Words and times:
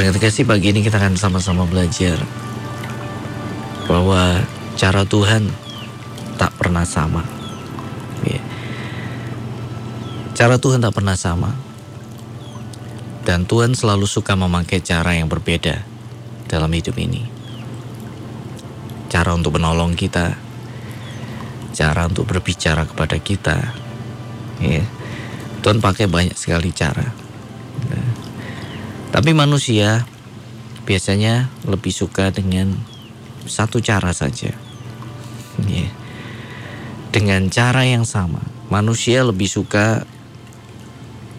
Berkat 0.00 0.16
kasih 0.16 0.48
pagi 0.48 0.72
ini 0.72 0.80
kita 0.80 0.96
akan 0.96 1.20
sama-sama 1.20 1.68
belajar 1.68 2.16
bahwa 3.84 4.40
cara 4.72 5.04
Tuhan 5.04 5.52
tak 6.40 6.56
pernah 6.56 6.88
sama. 6.88 7.20
Ya. 8.24 8.40
Cara 10.32 10.56
Tuhan 10.56 10.80
tak 10.80 10.96
pernah 10.96 11.20
sama. 11.20 11.52
Dan 13.28 13.44
Tuhan 13.44 13.76
selalu 13.76 14.08
suka 14.08 14.32
memakai 14.40 14.80
cara 14.80 15.12
yang 15.12 15.28
berbeda 15.28 15.84
dalam 16.48 16.72
hidup 16.72 16.96
ini. 16.96 17.28
Cara 19.12 19.36
untuk 19.36 19.60
menolong 19.60 19.92
kita, 20.00 20.32
cara 21.76 22.08
untuk 22.08 22.24
berbicara 22.24 22.88
kepada 22.88 23.20
kita. 23.20 23.76
Ya. 24.64 24.80
Tuhan 25.60 25.84
pakai 25.84 26.08
banyak 26.08 26.40
sekali 26.40 26.72
cara. 26.72 27.29
Tapi 29.10 29.34
manusia 29.34 30.06
biasanya 30.86 31.50
lebih 31.66 31.90
suka 31.90 32.30
dengan 32.30 32.78
satu 33.42 33.82
cara 33.82 34.14
saja. 34.14 34.54
Yeah. 35.66 35.90
Dengan 37.10 37.50
cara 37.50 37.82
yang 37.82 38.06
sama, 38.06 38.38
manusia 38.70 39.26
lebih 39.26 39.50
suka 39.50 40.06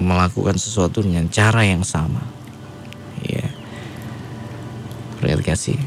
melakukan 0.04 0.60
sesuatu 0.60 1.00
dengan 1.00 1.32
cara 1.32 1.64
yang 1.64 1.88
sama. 1.88 2.28
Ya. 3.24 3.48
Yeah. 5.24 5.80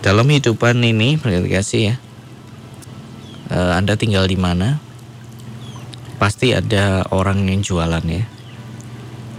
Dalam 0.00 0.24
hidupan 0.32 0.80
ini, 0.80 1.20
kasih 1.20 1.92
ya. 1.92 1.96
Uh, 3.52 3.76
anda 3.76 4.00
tinggal 4.00 4.24
di 4.24 4.40
mana? 4.40 4.80
Pasti 6.16 6.56
ada 6.56 7.04
orang 7.12 7.52
yang 7.52 7.60
jualan 7.60 8.04
ya. 8.06 8.24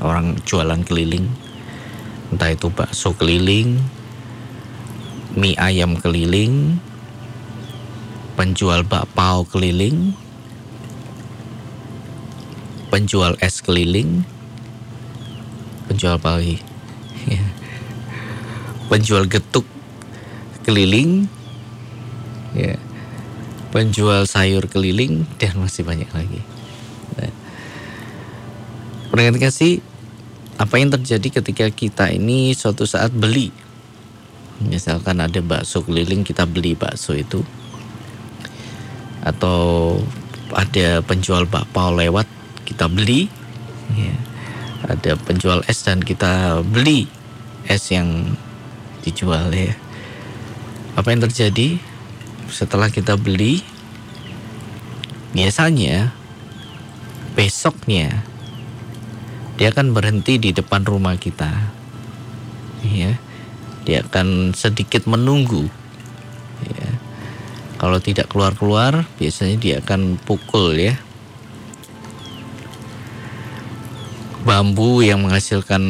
Orang 0.06 0.38
jualan 0.46 0.86
keliling 0.86 1.49
entah 2.30 2.54
itu 2.54 2.70
bakso 2.70 3.18
keliling, 3.18 3.82
mie 5.34 5.58
ayam 5.58 5.98
keliling, 5.98 6.78
penjual 8.38 8.86
bakpao 8.86 9.46
keliling, 9.50 10.14
penjual 12.94 13.34
es 13.42 13.62
keliling, 13.66 14.22
penjual 15.90 16.22
apa 16.22 16.38
lagi? 16.38 16.58
penjual 18.94 19.26
getuk 19.26 19.66
keliling, 20.66 21.26
ya, 22.54 22.78
penjual 23.74 24.26
sayur 24.30 24.66
keliling 24.70 25.26
dan 25.42 25.58
masih 25.58 25.86
banyak 25.86 26.10
lagi. 26.14 26.42
Nah, 27.18 27.34
kasih 29.42 29.82
apa 30.60 30.76
yang 30.76 30.92
terjadi 30.92 31.40
ketika 31.40 31.72
kita 31.72 32.12
ini 32.12 32.52
suatu 32.52 32.84
saat 32.84 33.16
beli? 33.16 33.48
Misalkan 34.60 35.24
ada 35.24 35.40
bakso 35.40 35.80
keliling 35.80 36.28
kita 36.28 36.44
beli 36.44 36.76
bakso 36.76 37.16
itu. 37.16 37.40
Atau 39.24 39.96
ada 40.52 41.00
penjual 41.00 41.48
bakpao 41.48 41.96
lewat 41.96 42.28
kita 42.68 42.92
beli. 42.92 43.32
Ya. 43.96 44.14
ada 44.86 45.18
penjual 45.18 45.66
es 45.66 45.82
dan 45.82 46.00
kita 46.00 46.62
beli 46.62 47.08
es 47.64 47.88
yang 47.88 48.36
dijual 49.08 49.48
ya. 49.56 49.72
Apa 51.00 51.16
yang 51.16 51.24
terjadi? 51.24 51.80
Setelah 52.52 52.92
kita 52.92 53.16
beli 53.16 53.64
biasanya 55.32 56.12
besoknya 57.38 58.29
dia 59.60 59.76
akan 59.76 59.92
berhenti 59.92 60.40
di 60.40 60.56
depan 60.56 60.88
rumah 60.88 61.20
kita. 61.20 61.52
Ya. 62.80 63.20
Dia 63.84 64.08
akan 64.08 64.56
sedikit 64.56 65.04
menunggu. 65.04 65.68
Ya. 66.64 66.90
Kalau 67.76 68.00
tidak 68.00 68.32
keluar-keluar, 68.32 69.04
biasanya 69.20 69.60
dia 69.60 69.76
akan 69.84 70.16
pukul 70.24 70.80
ya. 70.80 70.96
Bambu 74.48 75.04
yang 75.04 75.28
menghasilkan 75.28 75.84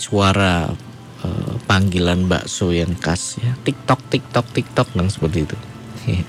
suara 0.00 0.72
uh, 1.20 1.54
panggilan 1.68 2.24
bakso 2.24 2.72
yang 2.72 2.96
khas 2.96 3.36
ya. 3.36 3.52
TikTok, 3.68 4.00
TikTok, 4.08 4.48
TikTok 4.48 4.88
dan 4.96 5.12
seperti 5.12 5.44
itu. 5.44 5.58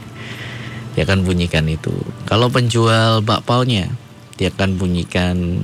dia 0.92 1.08
akan 1.08 1.24
bunyikan 1.24 1.72
itu. 1.72 1.96
Kalau 2.28 2.52
penjual 2.52 3.24
bakpaunya, 3.24 3.88
dia 4.36 4.52
akan 4.52 4.76
bunyikan 4.76 5.64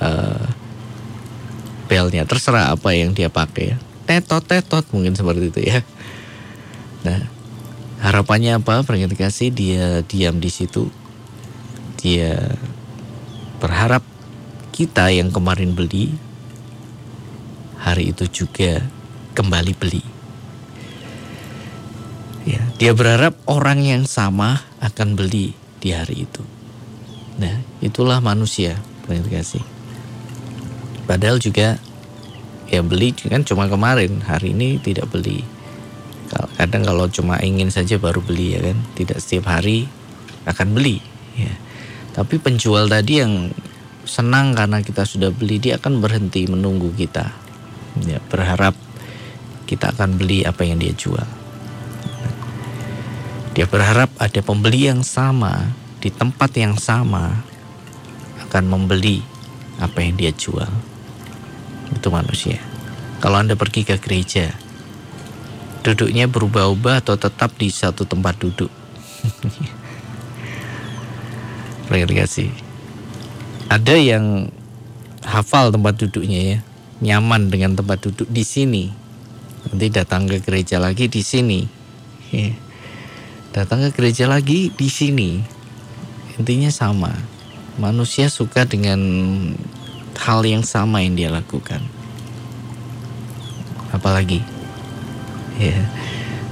uh, 0.00 0.46
belnya. 1.92 2.24
Terserah 2.24 2.72
apa 2.72 2.96
yang 2.96 3.12
dia 3.12 3.28
pakai 3.28 3.76
ya. 3.76 3.78
Tetot 4.08 4.44
tetot 4.48 4.84
mungkin 4.96 5.12
seperti 5.12 5.52
itu 5.52 5.60
ya. 5.60 5.84
Nah 7.04 7.28
harapannya 8.00 8.56
apa? 8.56 8.80
Peringkat 8.80 9.18
kasih 9.18 9.52
dia 9.52 10.00
diam 10.08 10.40
di 10.40 10.48
situ. 10.48 10.88
Dia 12.00 12.56
berharap 13.60 14.02
kita 14.72 15.12
yang 15.12 15.28
kemarin 15.30 15.76
beli 15.76 16.16
hari 17.78 18.10
itu 18.10 18.24
juga 18.32 18.80
kembali 19.36 19.72
beli. 19.76 20.04
Ya 22.48 22.62
dia 22.80 22.96
berharap 22.96 23.38
orang 23.46 23.84
yang 23.84 24.02
sama 24.08 24.64
akan 24.82 25.14
beli 25.14 25.54
di 25.78 25.94
hari 25.94 26.26
itu. 26.26 26.42
Nah 27.38 27.62
itulah 27.78 28.18
manusia 28.18 28.80
peringkat 29.06 29.30
kasih 29.30 29.64
Padahal 31.06 31.42
juga 31.42 31.76
ya 32.72 32.80
beli 32.80 33.12
kan 33.12 33.44
cuma 33.44 33.68
kemarin, 33.68 34.24
hari 34.24 34.56
ini 34.56 34.80
tidak 34.80 35.12
beli. 35.12 35.44
Kadang 36.56 36.88
kalau 36.88 37.04
cuma 37.12 37.36
ingin 37.44 37.68
saja 37.68 38.00
baru 38.00 38.24
beli 38.24 38.56
ya 38.56 38.60
kan, 38.64 38.78
tidak 38.96 39.20
setiap 39.20 39.52
hari 39.52 39.84
akan 40.48 40.72
beli. 40.72 41.04
Ya. 41.36 41.52
Tapi 42.16 42.40
penjual 42.40 42.88
tadi 42.88 43.20
yang 43.20 43.52
senang 44.08 44.56
karena 44.56 44.80
kita 44.80 45.04
sudah 45.04 45.28
beli, 45.28 45.60
dia 45.60 45.76
akan 45.76 46.00
berhenti 46.00 46.48
menunggu 46.48 46.88
kita. 46.96 47.28
Ya, 48.08 48.24
berharap 48.32 48.72
kita 49.68 49.92
akan 49.92 50.16
beli 50.16 50.48
apa 50.48 50.64
yang 50.64 50.80
dia 50.80 50.96
jual. 50.96 51.28
Dia 53.52 53.68
berharap 53.68 54.08
ada 54.16 54.40
pembeli 54.40 54.88
yang 54.88 55.04
sama 55.04 55.76
di 56.00 56.08
tempat 56.08 56.56
yang 56.56 56.80
sama 56.80 57.44
akan 58.48 58.64
membeli 58.64 59.20
apa 59.76 60.00
yang 60.00 60.16
dia 60.16 60.32
jual 60.32 60.91
itu 61.94 62.08
manusia. 62.08 62.58
Kalau 63.22 63.38
Anda 63.38 63.54
pergi 63.54 63.86
ke 63.86 64.00
gereja, 64.02 64.50
duduknya 65.86 66.26
berubah-ubah 66.26 67.06
atau 67.06 67.14
tetap 67.18 67.54
di 67.58 67.70
satu 67.70 68.02
tempat 68.06 68.38
duduk. 68.38 68.70
kasih. 71.92 72.50
Ada 73.68 73.94
yang 74.00 74.48
hafal 75.22 75.70
tempat 75.70 76.00
duduknya 76.00 76.40
ya, 76.40 76.58
nyaman 77.00 77.52
dengan 77.52 77.76
tempat 77.76 78.00
duduk 78.04 78.28
di 78.28 78.42
sini. 78.42 78.90
Nanti 79.68 79.86
datang 79.92 80.26
ke 80.26 80.42
gereja 80.42 80.82
lagi 80.82 81.06
di 81.06 81.22
sini. 81.22 81.60
Datang 83.52 83.84
ke 83.84 83.90
gereja 83.92 84.24
lagi 84.24 84.72
di 84.72 84.88
sini. 84.88 85.36
Intinya 86.40 86.72
sama. 86.72 87.12
Manusia 87.76 88.32
suka 88.32 88.64
dengan 88.64 88.96
hal 90.18 90.44
yang 90.44 90.64
sama 90.66 91.00
yang 91.00 91.16
dia 91.16 91.30
lakukan. 91.32 91.80
Apalagi, 93.92 94.40
ya 95.60 95.76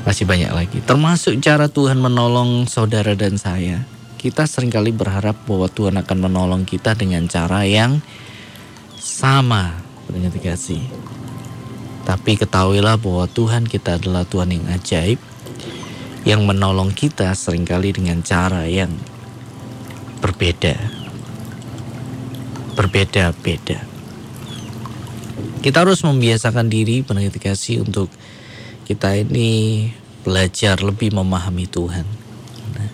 masih 0.05 0.25
banyak 0.25 0.53
lagi. 0.53 0.79
Termasuk 0.85 1.41
cara 1.45 1.69
Tuhan 1.69 2.01
menolong 2.01 2.69
saudara 2.69 3.13
dan 3.17 3.37
saya. 3.37 3.85
Kita 4.21 4.45
sering 4.45 4.69
kali 4.69 4.93
berharap 4.93 5.37
bahwa 5.49 5.69
Tuhan 5.73 5.97
akan 5.97 6.19
menolong 6.29 6.69
kita 6.69 6.93
dengan 6.93 7.25
cara 7.29 7.65
yang 7.65 8.05
sama. 9.01 9.81
Kasih. 10.11 10.83
Tapi 12.03 12.35
ketahuilah 12.35 12.99
bahwa 12.99 13.31
Tuhan 13.31 13.71
kita 13.71 14.03
adalah 14.03 14.27
Tuhan 14.27 14.51
yang 14.51 14.67
ajaib. 14.67 15.23
Yang 16.27 16.43
menolong 16.45 16.91
kita 16.93 17.33
sering 17.33 17.65
kali 17.65 17.95
dengan 17.97 18.21
cara 18.21 18.67
yang 18.67 18.93
berbeda 20.21 21.00
berbeda-beda. 22.81 23.85
Kita 25.61 25.85
harus 25.85 26.01
membiasakan 26.01 26.73
diri 26.73 27.05
pendengar 27.05 27.37
kasih 27.37 27.85
untuk 27.85 28.09
kita 28.89 29.21
ini 29.21 29.93
belajar 30.25 30.81
lebih 30.81 31.13
memahami 31.13 31.69
Tuhan. 31.69 32.09
Nah, 32.73 32.89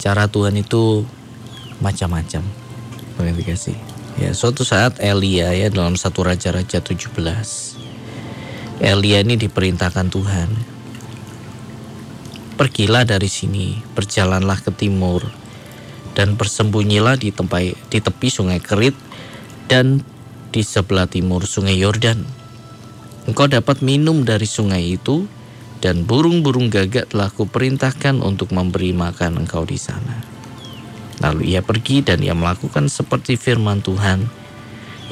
cara 0.00 0.24
Tuhan 0.32 0.56
itu 0.56 1.04
macam-macam. 1.84 2.40
Pendengar 3.20 3.44
kasih. 3.44 3.76
Ya, 4.16 4.32
suatu 4.32 4.64
saat 4.64 4.96
Elia 5.04 5.52
ya 5.52 5.68
dalam 5.68 6.00
satu 6.00 6.24
raja-raja 6.24 6.80
17. 6.80 7.12
Elia 8.80 9.20
ini 9.20 9.36
diperintahkan 9.36 10.08
Tuhan. 10.08 10.48
Pergilah 12.56 13.04
dari 13.04 13.28
sini, 13.28 13.76
berjalanlah 13.92 14.56
ke 14.64 14.72
timur, 14.72 15.28
dan 16.16 16.34
bersembunyilah 16.34 17.20
di 17.20 17.30
tempat 17.30 17.76
di 17.92 17.98
tepi 18.00 18.32
sungai 18.32 18.58
Kerit 18.58 18.96
dan 19.68 20.00
di 20.48 20.64
sebelah 20.64 21.04
timur 21.04 21.44
sungai 21.44 21.76
Yordan. 21.76 22.24
Engkau 23.28 23.44
dapat 23.50 23.84
minum 23.84 24.24
dari 24.24 24.48
sungai 24.48 24.96
itu, 24.96 25.28
dan 25.84 26.08
burung-burung 26.08 26.72
gagak 26.72 27.12
telah 27.12 27.28
kuperintahkan 27.28 28.24
untuk 28.24 28.54
memberi 28.56 28.96
makan 28.96 29.44
engkau 29.44 29.68
di 29.68 29.76
sana. 29.76 30.24
Lalu 31.20 31.52
ia 31.52 31.60
pergi 31.60 32.00
dan 32.00 32.24
ia 32.24 32.32
melakukan 32.32 32.88
seperti 32.88 33.36
firman 33.36 33.84
Tuhan. 33.84 34.24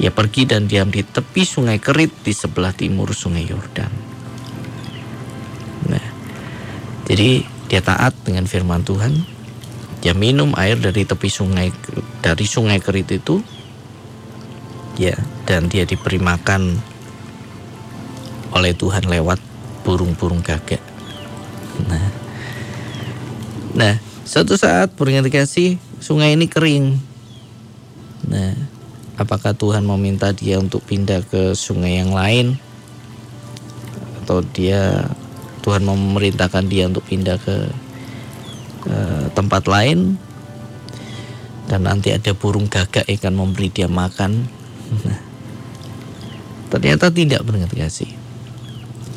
Ia 0.01 0.11
pergi 0.11 0.43
dan 0.43 0.67
diam 0.67 0.91
di 0.91 1.05
tepi 1.05 1.47
sungai 1.47 1.79
Kerit 1.79 2.11
di 2.25 2.33
sebelah 2.35 2.75
timur 2.75 3.15
sungai 3.15 3.47
Yordan. 3.47 3.93
Nah, 5.87 6.07
jadi 7.07 7.45
dia 7.71 7.81
taat 7.81 8.11
dengan 8.25 8.49
firman 8.49 8.83
Tuhan. 8.83 9.34
Dia 10.05 10.13
minum 10.13 10.53
air 10.53 10.77
dari 10.77 11.01
tepi 11.01 11.33
sungai 11.33 11.73
dari 12.21 12.45
sungai 12.45 12.77
Kerit 12.77 13.09
itu. 13.09 13.41
Ya, 15.01 15.17
dan 15.49 15.65
dia 15.65 15.81
diberi 15.89 16.21
makan 16.21 16.77
oleh 18.53 18.77
Tuhan 18.77 19.09
lewat 19.09 19.41
burung-burung 19.81 20.45
gagak. 20.45 20.79
Nah, 21.89 22.07
nah 23.73 23.93
suatu 24.29 24.53
saat 24.61 24.93
burung 24.93 25.25
dikasih 25.25 25.81
sungai 25.97 26.37
ini 26.37 26.45
kering. 26.45 27.01
Nah, 28.29 28.53
apakah 29.17 29.57
Tuhan 29.57 29.81
mau 29.81 29.97
minta 29.97 30.29
dia 30.37 30.61
untuk 30.61 30.85
pindah 30.85 31.25
ke 31.25 31.57
sungai 31.57 31.97
yang 31.97 32.13
lain? 32.13 32.61
Atau 34.21 34.45
dia 34.53 35.09
Tuhan 35.65 35.81
memerintahkan 35.81 36.69
dia 36.69 36.85
untuk 36.85 37.09
pindah 37.09 37.41
ke 37.41 37.73
uh, 38.89 39.27
tempat 39.33 39.65
lain? 39.69 40.17
Dan 41.65 41.89
nanti 41.89 42.13
ada 42.13 42.37
burung 42.37 42.69
gagak 42.69 43.09
akan 43.09 43.33
memberi 43.33 43.73
dia 43.73 43.89
makan. 43.89 44.45
Ternyata 46.71 47.09
tidak 47.09 47.41
benar 47.45 47.69
kasih 47.73 48.25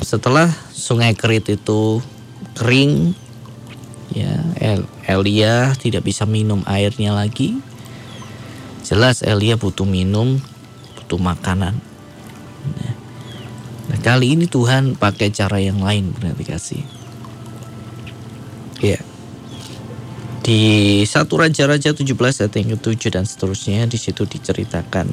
setelah 0.03 0.47
sungai 0.71 1.11
Kerit 1.15 1.47
itu 1.51 1.99
kering 2.55 3.13
ya 4.15 4.31
El 4.57 4.87
Elia 5.05 5.75
tidak 5.75 6.07
bisa 6.07 6.23
minum 6.23 6.63
airnya 6.65 7.11
lagi 7.11 7.59
jelas 8.81 9.21
Elia 9.21 9.59
butuh 9.59 9.85
minum 9.85 10.39
butuh 10.97 11.19
makanan 11.19 11.77
nah, 13.85 13.99
kali 14.01 14.33
ini 14.39 14.47
Tuhan 14.47 14.95
pakai 14.97 15.29
cara 15.29 15.59
yang 15.61 15.83
lain 15.83 16.15
berarti 16.15 16.43
kasih 16.47 16.83
ya 18.79 18.97
di 20.49 21.05
satu 21.05 21.45
raja-raja 21.45 21.93
17 21.93 22.09
ayat 22.17 22.53
yang 22.57 22.73
ke-7 22.73 23.13
dan 23.13 23.29
seterusnya 23.29 23.85
di 23.85 24.01
situ 24.01 24.25
diceritakan 24.25 25.05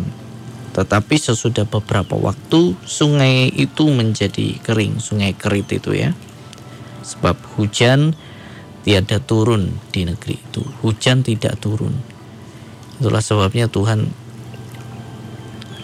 tetapi 0.76 1.16
sesudah 1.16 1.64
beberapa 1.64 2.20
waktu 2.20 2.76
sungai 2.84 3.48
itu 3.48 3.88
menjadi 3.88 4.60
kering, 4.60 5.00
sungai 5.00 5.32
kerit 5.32 5.72
itu 5.72 5.96
ya. 5.96 6.12
Sebab 7.00 7.32
hujan 7.56 8.12
tiada 8.84 9.16
turun 9.16 9.72
di 9.88 10.04
negeri 10.04 10.36
itu. 10.36 10.60
Hujan 10.84 11.24
tidak 11.24 11.56
turun. 11.64 11.96
Itulah 13.00 13.24
sebabnya 13.24 13.72
Tuhan 13.72 14.04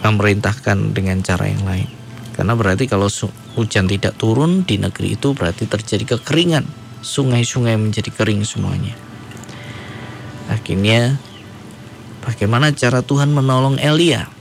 memerintahkan 0.05 0.93
dengan 0.93 1.25
cara 1.25 1.49
yang 1.49 1.65
lain. 1.65 1.89
Karena 2.37 2.53
berarti 2.53 2.85
kalau 2.85 3.09
hujan 3.57 3.89
tidak 3.89 4.13
turun 4.21 4.61
di 4.61 4.77
negeri 4.77 5.17
itu 5.17 5.33
berarti 5.33 5.65
terjadi 5.65 6.21
kekeringan. 6.21 6.69
Sungai-sungai 7.01 7.81
menjadi 7.81 8.13
kering 8.13 8.45
semuanya. 8.45 8.93
Akhirnya 10.63 11.19
bagaimana 12.23 12.71
cara 12.71 13.03
Tuhan 13.03 13.35
menolong 13.35 13.75
Elia? 13.83 14.31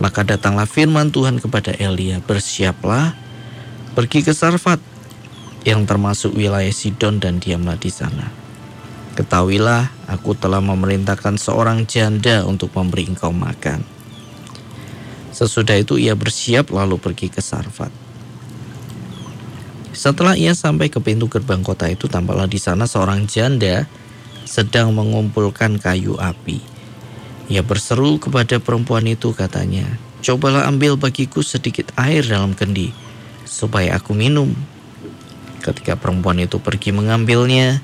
Maka 0.00 0.24
datanglah 0.24 0.64
firman 0.64 1.12
Tuhan 1.12 1.36
kepada 1.36 1.76
Elia, 1.76 2.24
bersiaplah, 2.24 3.12
pergi 3.92 4.24
ke 4.24 4.32
Sarfat, 4.32 4.80
yang 5.68 5.84
termasuk 5.84 6.32
wilayah 6.32 6.72
Sidon 6.72 7.20
dan 7.20 7.44
diamlah 7.44 7.76
di 7.76 7.92
sana. 7.92 8.32
Ketahuilah, 9.20 9.92
aku 10.08 10.32
telah 10.32 10.64
memerintahkan 10.64 11.36
seorang 11.36 11.84
janda 11.84 12.48
untuk 12.48 12.72
memberi 12.72 13.10
engkau 13.10 13.36
makan. 13.36 13.84
Sesudah 15.34 15.76
itu 15.76 16.00
ia 16.00 16.16
bersiap 16.16 16.72
lalu 16.72 16.96
pergi 16.96 17.28
ke 17.28 17.44
Sarfat. 17.44 18.07
Setelah 19.98 20.38
ia 20.38 20.54
sampai 20.54 20.86
ke 20.86 21.02
pintu 21.02 21.26
gerbang 21.26 21.58
kota 21.58 21.90
itu, 21.90 22.06
tampaklah 22.06 22.46
di 22.46 22.62
sana 22.62 22.86
seorang 22.86 23.26
janda 23.26 23.90
sedang 24.46 24.94
mengumpulkan 24.94 25.82
kayu 25.82 26.14
api. 26.14 26.62
Ia 27.50 27.66
berseru 27.66 28.22
kepada 28.22 28.62
perempuan 28.62 29.10
itu 29.10 29.34
katanya, 29.34 29.90
Cobalah 30.22 30.70
ambil 30.70 30.94
bagiku 30.94 31.42
sedikit 31.42 31.90
air 31.98 32.22
dalam 32.22 32.54
kendi, 32.54 32.94
supaya 33.42 33.98
aku 33.98 34.14
minum. 34.14 34.54
Ketika 35.66 35.98
perempuan 35.98 36.38
itu 36.38 36.62
pergi 36.62 36.94
mengambilnya, 36.94 37.82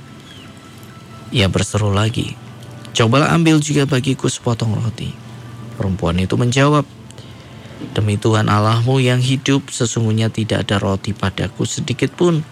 ia 1.35 1.51
berseru 1.51 1.91
lagi, 1.91 2.39
Cobalah 2.95 3.35
ambil 3.35 3.59
juga 3.59 3.91
bagiku 3.91 4.31
sepotong 4.31 4.79
roti. 4.79 5.11
Perempuan 5.75 6.23
itu 6.23 6.39
menjawab, 6.39 6.87
Demi 7.95 8.19
Tuhan 8.19 8.47
Allahmu 8.47 9.03
yang 9.03 9.19
hidup, 9.19 9.71
sesungguhnya 9.71 10.31
tidak 10.31 10.67
ada 10.69 10.79
roti 10.79 11.11
padaku 11.11 11.67
sedikit 11.67 12.15
pun, 12.15 12.43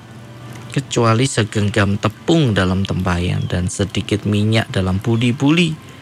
kecuali 0.72 1.28
segenggam 1.28 2.00
tepung 2.00 2.56
dalam 2.56 2.82
tempayan 2.82 3.46
dan 3.46 3.68
sedikit 3.68 4.24
minyak 4.24 4.72
dalam 4.72 4.98
budi-budi 4.98 5.92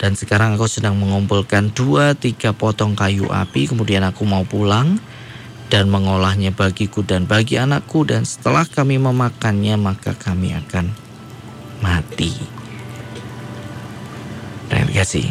dan 0.00 0.16
sekarang 0.16 0.56
aku 0.56 0.64
sedang 0.64 0.96
mengumpulkan 0.96 1.76
dua 1.76 2.16
tiga 2.16 2.56
potong 2.56 2.96
kayu 2.96 3.28
api 3.28 3.68
kemudian 3.68 4.00
aku 4.00 4.24
mau 4.24 4.48
pulang 4.48 4.96
dan 5.68 5.92
mengolahnya 5.92 6.56
bagiku 6.56 7.04
dan 7.04 7.28
bagi 7.28 7.60
anakku 7.60 8.08
dan 8.08 8.24
setelah 8.24 8.64
kami 8.64 8.96
memakannya 8.96 9.76
maka 9.76 10.16
kami 10.18 10.56
akan 10.56 10.90
mati. 11.84 12.34
Dan 14.66 14.90
kasih. 14.90 15.30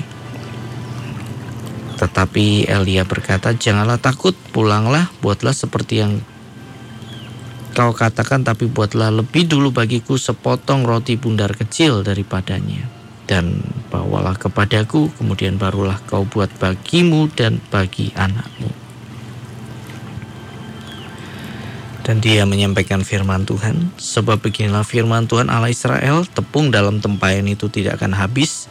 Tetapi 1.99 2.71
Elia 2.71 3.03
berkata, 3.03 3.51
janganlah 3.51 3.99
takut, 3.99 4.31
pulanglah, 4.55 5.11
buatlah 5.19 5.51
seperti 5.51 5.99
yang 5.99 6.23
kau 7.75 7.91
katakan, 7.91 8.47
tapi 8.47 8.71
buatlah 8.71 9.11
lebih 9.11 9.51
dulu 9.51 9.75
bagiku 9.75 10.15
sepotong 10.15 10.87
roti 10.87 11.19
bundar 11.19 11.51
kecil 11.51 12.07
daripadanya 12.07 12.87
dan 13.27 13.59
bawalah 13.91 14.39
kepadaku, 14.39 15.11
kemudian 15.19 15.59
barulah 15.59 15.99
kau 16.07 16.23
buat 16.23 16.49
bagimu 16.55 17.27
dan 17.35 17.59
bagi 17.67 18.15
anakmu. 18.15 18.71
Dan 22.07 22.23
dia 22.23 22.47
menyampaikan 22.47 23.03
firman 23.03 23.43
Tuhan, 23.43 23.91
sebab 23.99 24.39
beginilah 24.39 24.87
firman 24.87 25.27
Tuhan 25.27 25.51
Allah 25.51 25.69
Israel, 25.69 26.25
tepung 26.25 26.71
dalam 26.71 27.03
tempayan 27.03 27.45
itu 27.45 27.69
tidak 27.69 28.01
akan 28.01 28.17
habis, 28.17 28.68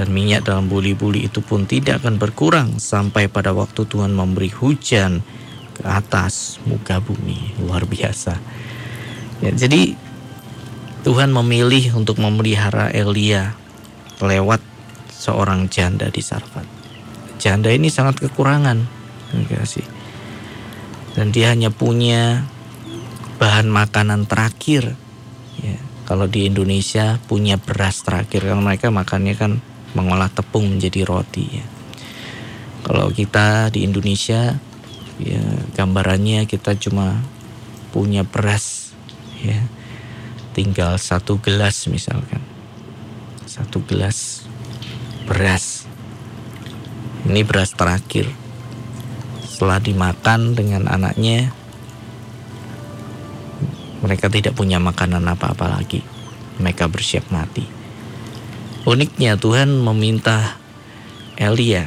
dan 0.00 0.16
minyak 0.16 0.48
dalam 0.48 0.64
buli-buli 0.64 1.28
itu 1.28 1.44
pun 1.44 1.68
tidak 1.68 2.00
akan 2.00 2.16
berkurang 2.16 2.80
sampai 2.80 3.28
pada 3.28 3.52
waktu 3.52 3.84
Tuhan 3.84 4.16
memberi 4.16 4.48
hujan 4.48 5.20
ke 5.76 5.84
atas 5.84 6.56
muka 6.64 7.04
bumi. 7.04 7.52
Luar 7.60 7.84
biasa. 7.84 8.40
Ya, 9.44 9.52
jadi 9.52 9.92
Tuhan 11.04 11.36
memilih 11.36 12.00
untuk 12.00 12.16
memelihara 12.16 12.88
Elia 12.88 13.52
lewat 14.24 14.64
seorang 15.12 15.68
janda 15.68 16.08
di 16.08 16.24
Sarfat. 16.24 16.64
Janda 17.36 17.68
ini 17.68 17.92
sangat 17.92 18.24
kekurangan, 18.24 18.80
kasih. 19.52 19.84
Dan 21.12 21.28
dia 21.28 21.52
hanya 21.52 21.68
punya 21.68 22.48
bahan 23.36 23.68
makanan 23.68 24.24
terakhir. 24.24 24.96
Ya, 25.60 25.76
kalau 26.08 26.24
di 26.24 26.48
Indonesia 26.48 27.20
punya 27.28 27.60
beras 27.60 28.00
terakhir, 28.00 28.48
karena 28.48 28.64
mereka 28.64 28.88
makannya 28.88 29.36
kan 29.36 29.52
mengolah 29.96 30.30
tepung 30.30 30.66
menjadi 30.66 31.02
roti. 31.06 31.60
Ya. 31.60 31.66
Kalau 32.86 33.12
kita 33.12 33.70
di 33.74 33.84
Indonesia, 33.84 34.56
ya 35.20 35.44
gambarannya 35.76 36.48
kita 36.48 36.78
cuma 36.80 37.20
punya 37.90 38.22
beras, 38.22 38.94
ya 39.42 39.58
tinggal 40.54 40.98
satu 40.98 41.38
gelas 41.38 41.86
misalkan 41.86 42.42
satu 43.50 43.82
gelas 43.82 44.46
beras. 45.26 45.84
Ini 47.26 47.42
beras 47.42 47.74
terakhir. 47.74 48.30
Setelah 49.42 49.82
dimakan 49.82 50.54
dengan 50.54 50.86
anaknya, 50.86 51.50
mereka 54.00 54.30
tidak 54.32 54.54
punya 54.54 54.78
makanan 54.78 55.26
apa-apa 55.26 55.66
lagi. 55.66 56.00
Mereka 56.62 56.86
bersiap 56.88 57.28
mati. 57.28 57.79
Uniknya 58.90 59.38
Tuhan 59.38 59.70
meminta 59.86 60.58
Elia, 61.38 61.86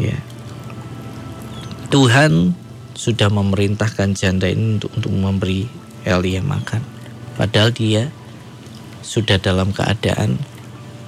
ya, 0.00 0.16
Tuhan 1.92 2.56
sudah 2.96 3.28
memerintahkan 3.28 4.16
janda 4.16 4.48
ini 4.48 4.80
untuk, 4.80 4.96
untuk 4.96 5.12
memberi 5.12 5.68
Elia 6.08 6.40
makan. 6.40 6.80
Padahal 7.36 7.76
dia 7.76 8.08
sudah 9.04 9.36
dalam 9.36 9.76
keadaan 9.76 10.40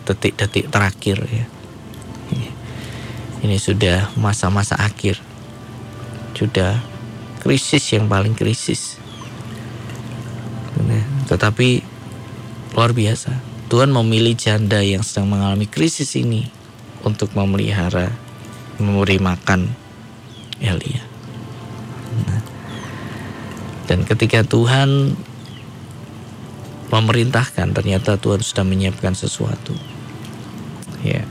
detik-detik 0.05 0.69
terakhir 0.69 1.25
ya. 1.33 1.49
Ini 3.40 3.57
sudah 3.57 4.12
masa-masa 4.21 4.76
akhir. 4.76 5.17
Sudah 6.37 6.85
krisis 7.40 7.97
yang 7.97 8.12
paling 8.12 8.37
krisis. 8.37 9.00
Tetapi 11.31 11.81
luar 12.76 12.90
biasa. 12.90 13.50
Tuhan 13.71 13.95
memilih 13.95 14.35
janda 14.35 14.83
yang 14.83 15.07
sedang 15.07 15.31
mengalami 15.31 15.71
krisis 15.71 16.19
ini 16.19 16.43
untuk 17.07 17.31
memelihara, 17.39 18.11
memberi 18.83 19.23
makan 19.23 19.71
Elia. 20.59 21.07
Nah, 22.27 22.43
dan 23.87 24.03
ketika 24.03 24.43
Tuhan 24.43 25.15
memerintahkan, 26.91 27.71
ternyata 27.71 28.19
Tuhan 28.19 28.43
sudah 28.43 28.67
menyiapkan 28.67 29.15
sesuatu. 29.15 29.79
Ya. 31.07 31.23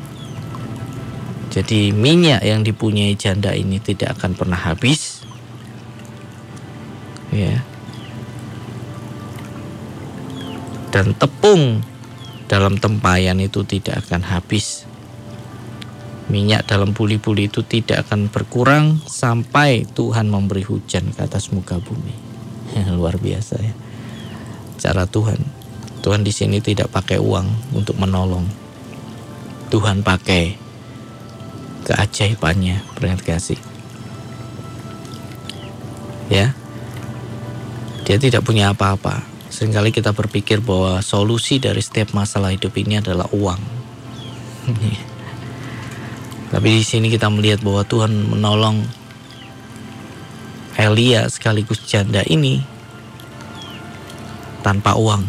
Jadi 1.52 1.92
minyak 1.92 2.40
yang 2.48 2.64
dipunyai 2.64 3.20
janda 3.20 3.52
ini 3.52 3.84
tidak 3.84 4.16
akan 4.16 4.32
pernah 4.40 4.56
habis. 4.56 5.28
Ya. 7.36 7.60
Dan 10.96 11.12
tepung 11.20 11.84
dalam 12.50 12.82
tempayan 12.82 13.38
itu 13.38 13.62
tidak 13.62 14.10
akan 14.10 14.26
habis. 14.26 14.90
Minyak 16.34 16.66
dalam 16.66 16.98
buli-buli 16.98 17.46
itu 17.46 17.62
tidak 17.62 18.10
akan 18.10 18.34
berkurang 18.34 19.02
sampai 19.06 19.86
Tuhan 19.86 20.30
memberi 20.30 20.66
hujan 20.66 21.14
ke 21.14 21.22
atas 21.26 21.54
muka 21.54 21.78
bumi. 21.78 22.14
Luar 22.98 23.22
biasa 23.22 23.56
ya. 23.62 23.74
Cara 24.82 25.06
Tuhan. 25.06 25.38
Tuhan 26.02 26.26
di 26.26 26.34
sini 26.34 26.58
tidak 26.58 26.90
pakai 26.90 27.22
uang 27.22 27.78
untuk 27.78 28.02
menolong. 28.02 28.50
Tuhan 29.70 30.02
pakai 30.02 30.58
keajaibannya, 31.86 32.82
berkat 32.98 33.22
kasih. 33.22 33.60
Ya. 36.34 36.58
Dia 38.10 38.18
tidak 38.18 38.42
punya 38.42 38.74
apa-apa. 38.74 39.22
Seringkali 39.60 39.92
kita 39.92 40.16
berpikir 40.16 40.64
bahwa 40.64 41.04
solusi 41.04 41.60
dari 41.60 41.84
setiap 41.84 42.16
masalah 42.16 42.56
hidup 42.56 42.72
ini 42.80 43.04
adalah 43.04 43.28
uang. 43.36 43.60
Tapi 46.56 46.68
di 46.72 46.80
sini 46.80 47.12
kita 47.12 47.28
melihat 47.28 47.60
bahwa 47.60 47.84
Tuhan 47.84 48.08
menolong 48.08 48.88
Elia 50.80 51.28
sekaligus 51.28 51.84
janda 51.84 52.24
ini 52.24 52.64
tanpa 54.64 54.96
uang. 54.96 55.28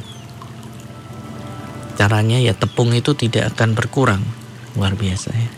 Caranya 1.98 2.38
ya 2.38 2.54
tepung 2.54 2.94
itu 2.94 3.18
tidak 3.18 3.58
akan 3.58 3.74
berkurang. 3.74 4.22
Luar 4.78 4.94
biasa 4.94 5.34
ya. 5.34 5.50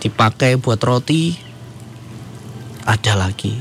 Dipakai 0.00 0.56
buat 0.56 0.80
roti, 0.80 1.36
ada 2.88 3.28
lagi. 3.28 3.52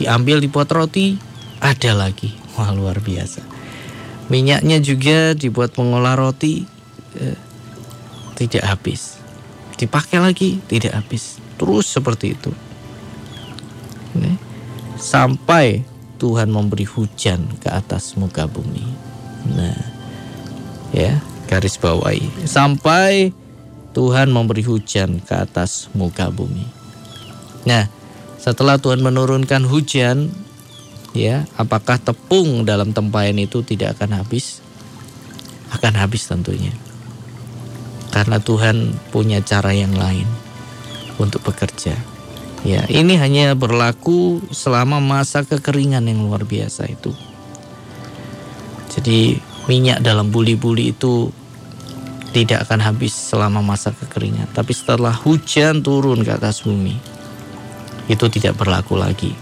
Diambil 0.00 0.40
dibuat 0.40 0.72
roti, 0.72 1.20
ada 1.60 1.92
lagi. 1.92 2.39
Wah 2.58 2.70
luar 2.74 2.98
biasa. 2.98 3.42
Minyaknya 4.30 4.78
juga 4.78 5.34
dibuat 5.34 5.74
mengolah 5.74 6.14
roti, 6.14 6.62
eh, 7.18 7.38
tidak 8.38 8.64
habis. 8.64 9.18
Dipakai 9.74 10.22
lagi 10.22 10.62
tidak 10.70 10.94
habis. 10.96 11.42
Terus 11.60 11.86
seperti 11.90 12.38
itu. 12.38 12.52
Ini. 14.10 14.34
sampai 14.98 15.86
Tuhan 16.20 16.52
memberi 16.52 16.84
hujan 16.84 17.46
ke 17.62 17.72
atas 17.72 18.18
muka 18.18 18.44
bumi. 18.44 18.84
Nah 19.48 19.78
ya 20.92 21.22
garis 21.48 21.80
bawahi. 21.80 22.44
Sampai 22.44 23.32
Tuhan 23.96 24.28
memberi 24.28 24.60
hujan 24.60 25.24
ke 25.24 25.34
atas 25.34 25.88
muka 25.96 26.28
bumi. 26.28 26.68
Nah 27.64 27.88
setelah 28.36 28.76
Tuhan 28.76 29.00
menurunkan 29.00 29.64
hujan 29.64 30.28
ya 31.16 31.48
apakah 31.58 31.98
tepung 31.98 32.62
dalam 32.62 32.94
tempayan 32.94 33.38
itu 33.38 33.62
tidak 33.66 33.98
akan 33.98 34.22
habis 34.22 34.62
akan 35.74 35.94
habis 35.98 36.26
tentunya 36.26 36.74
karena 38.10 38.42
Tuhan 38.42 38.90
punya 39.14 39.38
cara 39.40 39.70
yang 39.70 39.94
lain 39.94 40.26
untuk 41.20 41.46
bekerja. 41.46 41.94
Ya, 42.60 42.84
ini 42.92 43.16
hanya 43.16 43.56
berlaku 43.56 44.44
selama 44.52 45.00
masa 45.00 45.46
kekeringan 45.48 46.04
yang 46.04 46.28
luar 46.28 46.44
biasa 46.44 46.92
itu. 46.92 47.14
Jadi 48.92 49.40
minyak 49.64 50.04
dalam 50.04 50.28
buli-buli 50.28 50.92
itu 50.92 51.32
tidak 52.36 52.68
akan 52.68 52.84
habis 52.84 53.16
selama 53.16 53.64
masa 53.64 53.96
kekeringan, 53.96 54.50
tapi 54.52 54.76
setelah 54.76 55.14
hujan 55.14 55.80
turun 55.80 56.20
ke 56.20 56.30
atas 56.36 56.62
bumi, 56.62 56.94
itu 58.12 58.26
tidak 58.28 58.60
berlaku 58.60 58.94
lagi. 58.98 59.32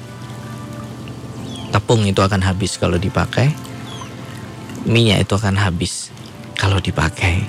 Tepung 1.68 2.04
itu 2.08 2.24
akan 2.24 2.40
habis 2.40 2.80
kalau 2.80 2.96
dipakai, 2.96 3.52
minyak 4.88 5.28
itu 5.28 5.36
akan 5.36 5.60
habis 5.60 6.08
kalau 6.56 6.80
dipakai. 6.80 7.44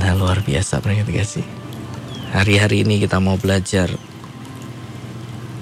Nah 0.00 0.16
luar 0.16 0.40
biasa 0.40 0.80
pengen 0.80 1.08
kasih. 1.08 1.44
Hari-hari 2.32 2.84
ini 2.84 3.00
kita 3.00 3.20
mau 3.20 3.40
belajar 3.40 3.88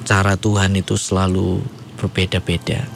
cara 0.06 0.38
Tuhan 0.38 0.75
itu 0.78 0.95
selalu 0.95 1.62
berbeda-beda, 1.99 2.87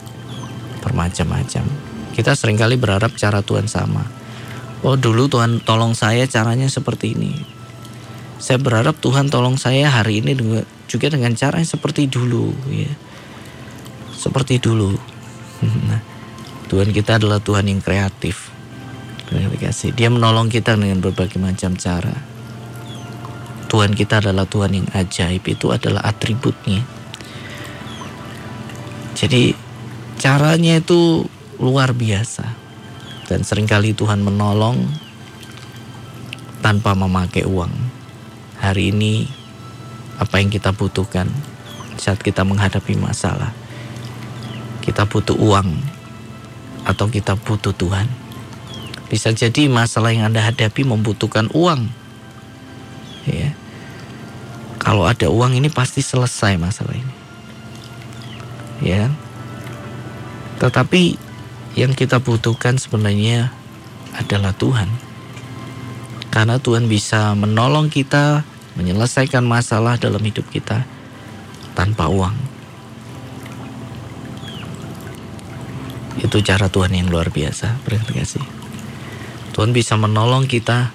bermacam-macam. 0.83 1.63
Kita 2.11 2.35
sering 2.35 2.59
kali 2.59 2.75
berharap 2.75 3.15
cara 3.15 3.43
Tuhan 3.43 3.67
sama. 3.67 4.03
Oh 4.83 4.95
dulu 4.99 5.27
Tuhan 5.27 5.63
tolong 5.63 5.95
saya 5.95 6.27
caranya 6.27 6.67
seperti 6.71 7.15
ini. 7.15 7.31
Saya 8.41 8.57
berharap 8.57 8.97
Tuhan 8.97 9.29
tolong 9.29 9.55
saya 9.55 9.87
hari 9.91 10.23
ini 10.23 10.33
juga 10.89 11.07
dengan 11.13 11.37
cara 11.37 11.61
yang 11.61 11.69
seperti 11.69 12.09
dulu, 12.09 12.51
ya. 12.67 12.89
Seperti 14.21 14.61
dulu. 14.61 14.93
Nah, 15.65 15.97
Tuhan 16.69 16.93
kita 16.93 17.17
adalah 17.17 17.41
Tuhan 17.41 17.65
yang 17.65 17.81
kreatif. 17.81 18.53
Kasih. 19.31 19.95
Dia 19.95 20.11
menolong 20.11 20.51
kita 20.51 20.77
dengan 20.77 21.01
berbagai 21.01 21.41
macam 21.41 21.73
cara. 21.79 22.13
Tuhan 23.71 23.95
kita 23.95 24.19
adalah 24.19 24.43
Tuhan 24.43 24.75
yang 24.75 24.87
ajaib, 24.91 25.41
itu 25.47 25.71
adalah 25.71 26.03
atributnya. 26.03 26.83
Jadi 29.15 29.55
caranya 30.19 30.81
itu 30.81 31.23
luar 31.57 31.95
biasa. 31.95 32.43
Dan 33.31 33.47
sering 33.47 33.69
kali 33.69 33.95
Tuhan 33.95 34.19
menolong 34.19 34.81
tanpa 36.59 36.91
memakai 36.91 37.47
uang. 37.47 37.71
Hari 38.59 38.91
ini 38.91 39.23
apa 40.19 40.43
yang 40.43 40.51
kita 40.51 40.75
butuhkan 40.75 41.31
saat 41.95 42.19
kita 42.19 42.43
menghadapi 42.43 42.99
masalah. 42.99 43.60
Kita 44.91 45.07
butuh 45.07 45.39
uang 45.39 45.71
atau 46.83 47.07
kita 47.07 47.39
butuh 47.39 47.71
Tuhan. 47.71 48.11
Bisa 49.07 49.31
jadi 49.31 49.71
masalah 49.71 50.11
yang 50.11 50.27
Anda 50.27 50.43
hadapi 50.43 50.83
membutuhkan 50.83 51.47
uang. 51.55 51.87
Ya. 53.23 53.55
Kalau 54.83 55.07
ada 55.07 55.31
uang 55.31 55.55
ini 55.55 55.71
pasti 55.71 56.03
selesai 56.03 56.59
masalah 56.59 56.91
ini. 56.91 57.15
Ya. 58.83 59.07
Tetapi 60.59 61.15
yang 61.79 61.95
kita 61.95 62.19
butuhkan 62.19 62.75
sebenarnya 62.75 63.47
adalah 64.19 64.51
Tuhan. 64.51 64.91
Karena 66.35 66.59
Tuhan 66.59 66.91
bisa 66.91 67.31
menolong 67.39 67.87
kita 67.87 68.43
menyelesaikan 68.75 69.47
masalah 69.47 69.95
dalam 69.95 70.19
hidup 70.19 70.51
kita 70.51 70.83
tanpa 71.79 72.11
uang. 72.11 72.50
Itu 76.19 76.43
cara 76.43 76.67
Tuhan 76.67 76.91
yang 76.91 77.07
luar 77.07 77.31
biasa. 77.31 77.79
Terima 77.87 78.11
kasih. 78.11 78.43
Tuhan 79.55 79.71
bisa 79.71 79.95
menolong 79.95 80.47
kita 80.47 80.91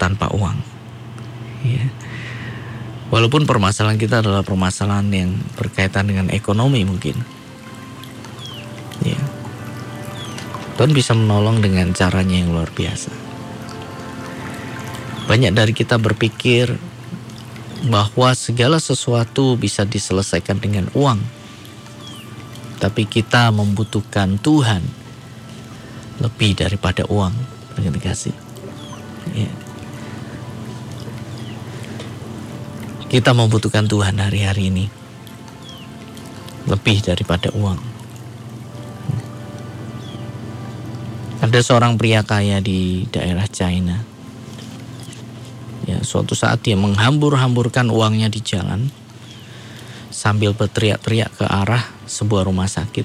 tanpa 0.00 0.32
uang. 0.32 0.56
Ya. 1.64 1.84
Walaupun 3.12 3.44
permasalahan 3.44 4.00
kita 4.00 4.20
adalah 4.24 4.42
permasalahan 4.42 5.08
yang 5.12 5.30
berkaitan 5.56 6.08
dengan 6.08 6.26
ekonomi 6.32 6.84
mungkin. 6.84 7.16
Ya. 9.04 9.20
Tuhan 10.76 10.92
bisa 10.92 11.16
menolong 11.16 11.64
dengan 11.64 11.92
caranya 11.96 12.36
yang 12.36 12.52
luar 12.52 12.68
biasa. 12.68 13.12
Banyak 15.26 15.52
dari 15.56 15.72
kita 15.74 15.98
berpikir 15.98 16.76
bahwa 17.86 18.34
segala 18.34 18.78
sesuatu 18.78 19.58
bisa 19.58 19.82
diselesaikan 19.86 20.58
dengan 20.58 20.86
uang. 20.94 21.18
Tapi 22.76 23.08
kita 23.08 23.48
membutuhkan 23.52 24.36
Tuhan 24.36 24.84
lebih 26.20 26.56
daripada 26.56 27.04
uang 27.08 27.32
dengan 27.76 27.96
kasih. 28.00 28.36
Ya. 29.36 29.52
Kita 33.06 33.32
membutuhkan 33.32 33.86
Tuhan 33.86 34.18
hari-hari 34.18 34.68
ini 34.68 34.86
lebih 36.66 36.98
daripada 37.06 37.54
uang. 37.54 37.78
Ada 41.46 41.62
seorang 41.62 41.94
pria 41.94 42.26
kaya 42.26 42.58
di 42.58 43.06
daerah 43.06 43.46
China. 43.46 44.02
Ya, 45.86 46.02
suatu 46.02 46.34
saat 46.34 46.66
dia 46.66 46.74
menghambur-hamburkan 46.74 47.86
uangnya 47.86 48.26
di 48.26 48.42
jalan 48.42 48.90
sambil 50.16 50.56
berteriak-teriak 50.56 51.28
ke 51.36 51.44
arah 51.44 51.84
sebuah 52.08 52.48
rumah 52.48 52.64
sakit. 52.64 53.04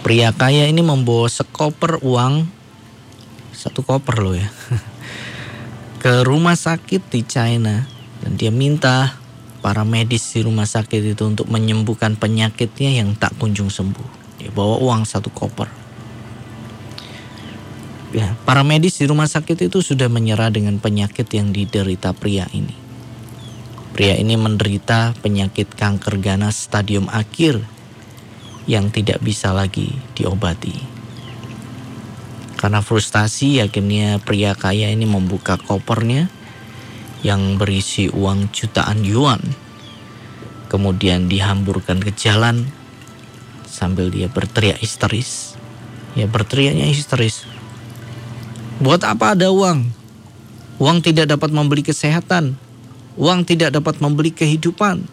Pria 0.00 0.32
kaya 0.32 0.64
ini 0.64 0.80
membawa 0.80 1.28
sekoper 1.28 2.00
uang, 2.00 2.48
satu 3.52 3.84
koper 3.84 4.16
loh 4.24 4.32
ya, 4.32 4.48
ke 6.02 6.24
rumah 6.24 6.56
sakit 6.56 7.12
di 7.12 7.20
China 7.28 7.84
dan 8.24 8.40
dia 8.40 8.48
minta 8.48 9.20
para 9.60 9.84
medis 9.84 10.24
di 10.32 10.40
rumah 10.40 10.64
sakit 10.64 11.12
itu 11.12 11.28
untuk 11.28 11.52
menyembuhkan 11.52 12.16
penyakitnya 12.16 13.04
yang 13.04 13.12
tak 13.12 13.36
kunjung 13.36 13.68
sembuh. 13.68 14.40
Dia 14.40 14.48
bawa 14.48 14.80
uang 14.80 15.04
satu 15.04 15.28
koper. 15.28 15.68
Ya, 18.14 18.32
para 18.48 18.64
medis 18.64 18.96
di 18.96 19.04
rumah 19.04 19.28
sakit 19.28 19.68
itu 19.68 19.84
sudah 19.84 20.08
menyerah 20.08 20.48
dengan 20.48 20.80
penyakit 20.80 21.28
yang 21.36 21.52
diderita 21.52 22.16
pria 22.16 22.48
ini. 22.54 22.85
Pria 23.96 24.12
ini 24.12 24.36
menderita 24.36 25.16
penyakit 25.24 25.72
kanker 25.72 26.20
ganas 26.20 26.68
stadium 26.68 27.08
akhir 27.08 27.64
yang 28.68 28.92
tidak 28.92 29.24
bisa 29.24 29.56
lagi 29.56 29.88
diobati. 30.12 30.76
Karena 32.60 32.84
frustasi 32.84 33.56
akhirnya 33.64 34.20
pria 34.20 34.52
kaya 34.52 34.92
ini 34.92 35.08
membuka 35.08 35.56
kopernya 35.56 36.28
yang 37.24 37.56
berisi 37.56 38.12
uang 38.12 38.52
jutaan 38.52 39.00
yuan. 39.00 39.40
Kemudian 40.68 41.32
dihamburkan 41.32 41.96
ke 41.96 42.12
jalan 42.12 42.68
sambil 43.64 44.12
dia 44.12 44.28
berteriak 44.28 44.76
histeris. 44.76 45.56
Ya 46.12 46.28
berteriaknya 46.28 46.84
histeris. 46.84 47.48
Buat 48.76 49.08
apa 49.08 49.32
ada 49.32 49.48
uang? 49.48 49.88
Uang 50.76 51.00
tidak 51.00 51.32
dapat 51.32 51.48
membeli 51.48 51.80
kesehatan. 51.80 52.65
Uang 53.16 53.48
tidak 53.48 53.72
dapat 53.72 54.00
membeli 54.04 54.32
kehidupan. 54.32 55.08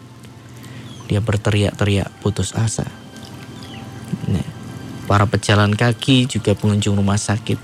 Dia 1.08 1.20
berteriak-teriak 1.24 2.08
putus 2.20 2.52
asa. 2.52 2.84
Nah, 4.28 4.44
para 5.08 5.24
pejalan 5.24 5.72
kaki 5.72 6.28
juga 6.28 6.52
pengunjung 6.52 6.96
rumah 6.96 7.16
sakit 7.16 7.56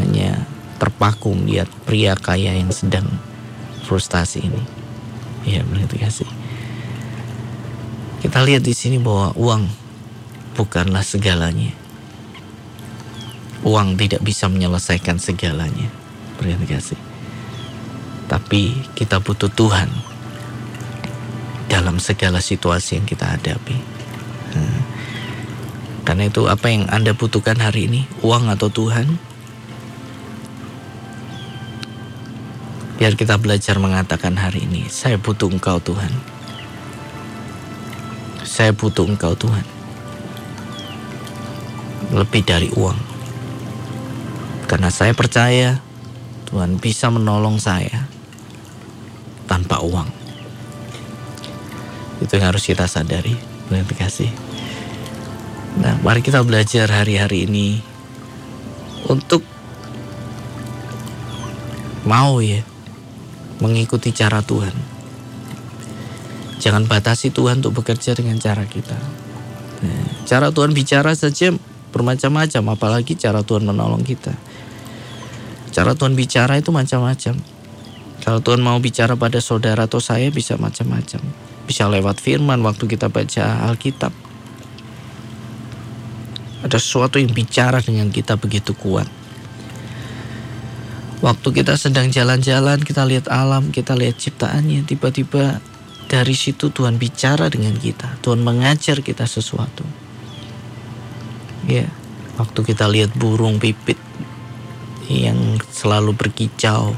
hanya 0.00 0.40
terpaku 0.80 1.36
melihat 1.36 1.68
pria 1.84 2.16
kaya 2.16 2.56
yang 2.56 2.72
sedang 2.72 3.06
frustasi 3.84 4.40
ini. 4.48 4.64
Ya, 5.44 5.60
begitu 5.68 6.00
kasih. 6.00 6.30
Kita 8.24 8.40
lihat 8.40 8.64
di 8.64 8.72
sini 8.72 8.96
bahwa 9.02 9.36
uang 9.36 9.68
bukanlah 10.56 11.04
segalanya. 11.04 11.74
Uang 13.62 13.94
tidak 14.00 14.24
bisa 14.24 14.48
menyelesaikan 14.48 15.20
segalanya. 15.20 15.90
Berarti 16.38 16.66
kasih. 16.66 17.11
Tapi 18.32 18.72
kita 18.96 19.20
butuh 19.20 19.52
Tuhan 19.52 19.92
dalam 21.68 22.00
segala 22.00 22.40
situasi 22.40 22.96
yang 22.96 23.04
kita 23.04 23.28
hadapi. 23.28 23.76
Hmm. 24.56 24.80
Karena 26.08 26.32
itu 26.32 26.48
apa 26.48 26.72
yang 26.72 26.88
Anda 26.88 27.12
butuhkan 27.12 27.60
hari 27.60 27.92
ini? 27.92 28.08
Uang 28.24 28.48
atau 28.48 28.72
Tuhan? 28.72 29.20
Biar 32.96 33.20
kita 33.20 33.36
belajar 33.36 33.76
mengatakan 33.76 34.32
hari 34.40 34.64
ini, 34.64 34.88
saya 34.88 35.20
butuh 35.20 35.52
Engkau 35.52 35.76
Tuhan. 35.84 36.12
Saya 38.48 38.72
butuh 38.72 39.04
Engkau 39.04 39.36
Tuhan. 39.36 39.66
Lebih 42.16 42.48
dari 42.48 42.72
uang. 42.72 42.96
Karena 44.72 44.88
saya 44.88 45.12
percaya 45.12 45.84
Tuhan 46.48 46.80
bisa 46.80 47.12
menolong 47.12 47.60
saya 47.60 48.01
tanpa 49.72 49.88
uang. 49.88 50.08
Itu 52.20 52.36
yang 52.36 52.52
harus 52.52 52.68
kita 52.68 52.84
sadari. 52.84 53.32
Terima 53.72 53.88
kasih. 53.96 54.28
Nah, 55.80 55.96
mari 56.04 56.20
kita 56.20 56.44
belajar 56.44 56.92
hari-hari 56.92 57.48
ini 57.48 57.80
untuk 59.08 59.40
mau 62.04 62.36
ya 62.44 62.60
mengikuti 63.64 64.12
cara 64.12 64.44
Tuhan. 64.44 64.76
Jangan 66.60 66.84
batasi 66.84 67.32
Tuhan 67.32 67.64
untuk 67.64 67.80
bekerja 67.80 68.12
dengan 68.12 68.36
cara 68.36 68.68
kita. 68.68 69.00
Nah, 69.80 70.04
cara 70.28 70.52
Tuhan 70.52 70.76
bicara 70.76 71.16
saja 71.16 71.48
bermacam-macam, 71.96 72.76
apalagi 72.76 73.16
cara 73.16 73.40
Tuhan 73.40 73.64
menolong 73.64 74.04
kita. 74.04 74.36
Cara 75.72 75.96
Tuhan 75.96 76.12
bicara 76.12 76.60
itu 76.60 76.68
macam-macam. 76.68 77.51
Kalau 78.22 78.38
Tuhan 78.38 78.62
mau 78.62 78.78
bicara 78.78 79.18
pada 79.18 79.42
saudara 79.42 79.90
atau 79.90 79.98
saya 79.98 80.30
bisa 80.30 80.54
macam-macam. 80.54 81.18
Bisa 81.66 81.90
lewat 81.90 82.22
firman 82.22 82.62
waktu 82.62 82.86
kita 82.86 83.10
baca 83.10 83.66
Alkitab. 83.66 84.14
Ada 86.62 86.78
sesuatu 86.78 87.18
yang 87.18 87.34
bicara 87.34 87.82
dengan 87.82 88.14
kita 88.14 88.38
begitu 88.38 88.78
kuat. 88.78 89.10
Waktu 91.22 91.48
kita 91.50 91.74
sedang 91.74 92.10
jalan-jalan, 92.10 92.82
kita 92.82 93.02
lihat 93.06 93.26
alam, 93.30 93.74
kita 93.74 93.94
lihat 93.94 94.18
ciptaannya, 94.18 94.86
tiba-tiba 94.86 95.58
dari 96.06 96.34
situ 96.34 96.70
Tuhan 96.70 96.98
bicara 96.98 97.50
dengan 97.50 97.74
kita. 97.78 98.22
Tuhan 98.22 98.42
mengajar 98.42 99.02
kita 99.02 99.26
sesuatu. 99.26 99.86
Ya, 101.66 101.86
waktu 102.38 102.60
kita 102.66 102.90
lihat 102.90 103.14
burung 103.14 103.62
pipit 103.62 103.98
yang 105.06 105.58
selalu 105.70 106.14
berkicau, 106.14 106.94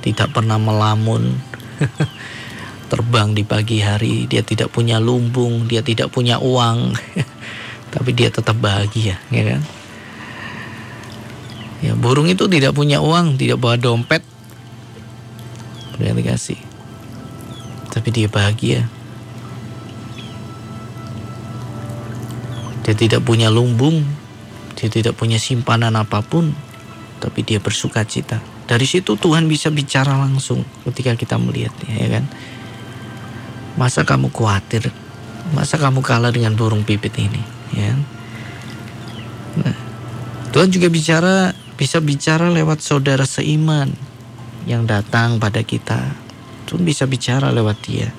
tidak 0.00 0.32
pernah 0.32 0.56
melamun, 0.56 1.36
terbang 2.90 3.36
di 3.36 3.46
pagi 3.46 3.78
hari, 3.78 4.26
dia 4.26 4.42
tidak 4.42 4.74
punya 4.74 4.98
lumbung, 4.98 5.68
dia 5.70 5.84
tidak 5.84 6.10
punya 6.10 6.42
uang, 6.42 6.96
tapi 7.94 8.10
dia 8.16 8.32
tetap 8.32 8.58
bahagia, 8.58 9.20
ya 9.30 9.42
kan? 9.56 9.62
Ya, 11.80 11.96
burung 11.96 12.28
itu 12.28 12.44
tidak 12.44 12.76
punya 12.76 13.00
uang, 13.00 13.40
tidak 13.40 13.56
bawa 13.56 13.80
dompet, 13.80 14.20
kasih, 16.30 16.60
tapi 17.90 18.08
dia 18.14 18.30
bahagia. 18.30 18.86
Dia 22.80 22.94
tidak 22.96 23.22
punya 23.22 23.52
lumbung, 23.52 24.02
dia 24.78 24.88
tidak 24.88 25.18
punya 25.18 25.36
simpanan 25.36 25.94
apa 25.94 26.24
pun, 26.24 26.56
tapi 27.20 27.44
dia 27.44 27.60
bersuka 27.60 28.06
cita. 28.08 28.40
Dari 28.70 28.86
situ 28.86 29.18
Tuhan 29.18 29.50
bisa 29.50 29.66
bicara 29.74 30.14
langsung 30.14 30.62
ketika 30.86 31.18
kita 31.18 31.34
melihatnya, 31.42 31.90
ya 31.90 32.06
kan? 32.06 32.24
Masa 33.74 34.06
kamu 34.06 34.30
khawatir? 34.30 34.94
Masa 35.50 35.74
kamu 35.74 35.98
kalah 36.06 36.30
dengan 36.30 36.54
burung 36.54 36.86
pipit 36.86 37.10
ini, 37.18 37.42
ya? 37.74 37.90
Kan? 37.90 38.00
Nah, 39.66 39.76
Tuhan 40.54 40.70
juga 40.70 40.86
bicara 40.86 41.50
bisa 41.74 41.98
bicara 41.98 42.46
lewat 42.46 42.78
saudara 42.78 43.26
seiman 43.26 43.90
yang 44.70 44.86
datang 44.86 45.42
pada 45.42 45.66
kita. 45.66 46.14
Tuhan 46.70 46.86
bisa 46.86 47.10
bicara 47.10 47.50
lewat 47.50 47.82
dia. 47.82 48.14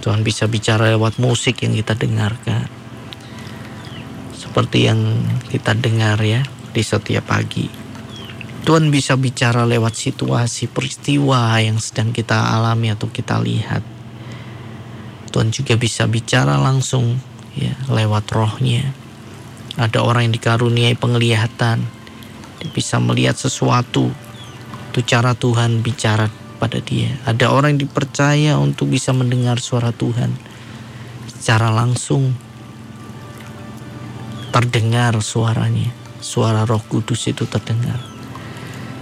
Tuhan 0.00 0.24
bisa 0.24 0.48
bicara 0.48 0.88
lewat 0.96 1.20
musik 1.20 1.60
yang 1.60 1.76
kita 1.76 1.92
dengarkan. 1.92 2.64
Seperti 4.32 4.88
yang 4.88 4.96
kita 5.52 5.76
dengar 5.76 6.16
ya 6.24 6.40
di 6.72 6.80
setiap 6.80 7.28
pagi 7.28 7.77
Tuhan 8.66 8.90
bisa 8.90 9.14
bicara 9.14 9.62
lewat 9.62 9.94
situasi 9.94 10.66
peristiwa 10.66 11.54
yang 11.62 11.78
sedang 11.78 12.10
kita 12.10 12.56
alami 12.58 12.90
atau 12.90 13.06
kita 13.06 13.38
lihat. 13.38 13.80
Tuhan 15.28 15.52
juga 15.52 15.76
bisa 15.76 16.08
bicara 16.08 16.56
langsung 16.58 17.20
ya 17.54 17.76
lewat 17.86 18.32
rohnya. 18.32 18.90
Ada 19.78 20.02
orang 20.02 20.30
yang 20.30 20.34
dikaruniai 20.34 20.98
penglihatan. 20.98 21.86
Dia 22.58 22.70
bisa 22.74 22.98
melihat 22.98 23.38
sesuatu. 23.38 24.10
Itu 24.90 25.00
cara 25.06 25.38
Tuhan 25.38 25.84
bicara 25.84 26.26
pada 26.58 26.82
dia. 26.82 27.14
Ada 27.22 27.54
orang 27.54 27.78
yang 27.78 27.86
dipercaya 27.86 28.58
untuk 28.58 28.90
bisa 28.90 29.14
mendengar 29.14 29.62
suara 29.62 29.94
Tuhan 29.94 30.34
secara 31.30 31.70
langsung. 31.70 32.34
Terdengar 34.50 35.14
suaranya. 35.22 35.94
Suara 36.18 36.66
Roh 36.66 36.82
Kudus 36.82 37.30
itu 37.30 37.46
terdengar. 37.46 38.07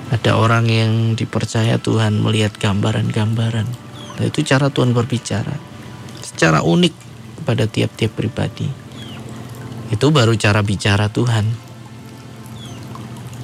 Ada 0.07 0.39
orang 0.39 0.71
yang 0.71 0.93
dipercaya 1.19 1.83
Tuhan 1.83 2.23
melihat 2.23 2.55
gambaran-gambaran. 2.55 3.67
Nah, 4.17 4.25
itu 4.25 4.47
cara 4.47 4.71
Tuhan 4.71 4.95
berbicara 4.95 5.59
secara 6.23 6.63
unik 6.63 6.95
kepada 7.43 7.67
tiap-tiap 7.67 8.15
pribadi. 8.15 8.67
Itu 9.91 10.15
baru 10.15 10.35
cara 10.39 10.63
bicara 10.63 11.11
Tuhan. 11.11 11.47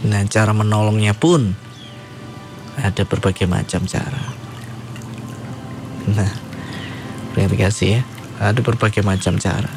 Nah, 0.07 0.23
cara 0.27 0.51
menolongnya 0.55 1.15
pun 1.15 1.55
ada 2.79 3.03
berbagai 3.07 3.47
macam 3.47 3.87
cara. 3.87 4.23
Nah, 6.11 6.33
terima 7.35 7.55
kasih 7.59 7.89
ya. 7.99 8.03
Ada 8.43 8.59
berbagai 8.59 9.07
macam 9.07 9.39
cara. 9.39 9.71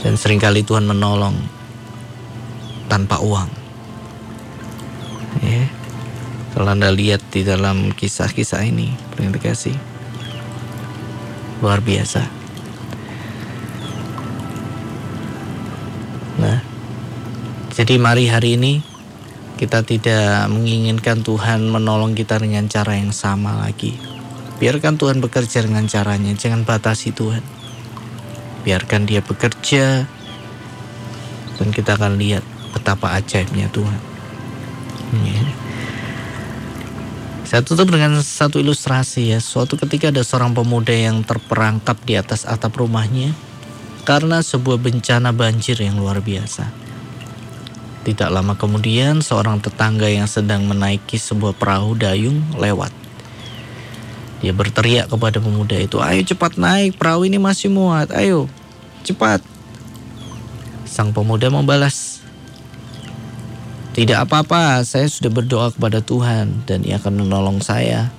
Dan 0.00 0.16
sering 0.16 0.40
kali 0.40 0.64
Tuhan 0.64 0.88
menolong 0.88 1.36
tanpa 2.88 3.20
uang. 3.20 3.57
Kalau 6.58 6.74
Anda 6.74 6.90
lihat 6.90 7.22
di 7.30 7.46
dalam 7.46 7.94
kisah-kisah 7.94 8.66
ini, 8.66 8.90
kasih 9.38 9.78
luar 11.62 11.78
biasa. 11.78 12.26
Nah, 16.42 16.58
jadi 17.78 17.94
mari 18.02 18.26
hari 18.26 18.58
ini 18.58 18.82
kita 19.54 19.86
tidak 19.86 20.50
menginginkan 20.50 21.22
Tuhan 21.22 21.70
menolong 21.70 22.18
kita 22.18 22.42
dengan 22.42 22.66
cara 22.66 22.98
yang 22.98 23.14
sama 23.14 23.62
lagi. 23.62 23.94
Biarkan 24.58 24.98
Tuhan 24.98 25.22
bekerja 25.22 25.62
dengan 25.62 25.86
caranya, 25.86 26.34
jangan 26.34 26.66
batasi 26.66 27.14
Tuhan. 27.14 27.46
Biarkan 28.66 29.06
dia 29.06 29.22
bekerja 29.22 30.10
dan 31.54 31.68
kita 31.70 31.94
akan 31.94 32.18
lihat 32.18 32.42
betapa 32.74 33.14
ajaibnya 33.14 33.70
Tuhan. 33.70 34.17
Ya. 35.12 35.42
Saya 37.48 37.64
tutup 37.64 37.88
dengan 37.88 38.20
satu 38.20 38.60
ilustrasi 38.60 39.32
ya. 39.32 39.40
Suatu 39.40 39.80
ketika 39.80 40.12
ada 40.12 40.20
seorang 40.20 40.52
pemuda 40.52 40.92
yang 40.92 41.24
terperangkap 41.24 41.96
di 42.04 42.20
atas 42.20 42.44
atap 42.44 42.76
rumahnya 42.76 43.32
karena 44.04 44.44
sebuah 44.44 44.76
bencana 44.76 45.32
banjir 45.32 45.80
yang 45.80 45.96
luar 45.96 46.20
biasa. 46.20 46.68
Tidak 48.08 48.28
lama 48.32 48.56
kemudian 48.56 49.20
seorang 49.20 49.60
tetangga 49.60 50.08
yang 50.08 50.24
sedang 50.24 50.64
menaiki 50.64 51.20
sebuah 51.20 51.52
perahu 51.52 51.92
dayung 51.92 52.40
lewat. 52.56 52.88
Dia 54.40 54.56
berteriak 54.56 55.12
kepada 55.12 55.42
pemuda 55.42 55.76
itu, 55.76 55.98
ayo 55.98 56.22
cepat 56.24 56.56
naik, 56.56 56.96
perahu 56.96 57.26
ini 57.26 57.36
masih 57.36 57.68
muat, 57.68 58.08
ayo 58.14 58.48
cepat. 59.02 59.42
Sang 60.88 61.10
pemuda 61.10 61.50
membalas, 61.50 62.17
tidak 63.98 64.30
apa-apa, 64.30 64.86
saya 64.86 65.10
sudah 65.10 65.26
berdoa 65.26 65.74
kepada 65.74 65.98
Tuhan 65.98 66.62
dan 66.70 66.86
ia 66.86 67.02
akan 67.02 67.26
menolong 67.26 67.58
saya. 67.58 68.14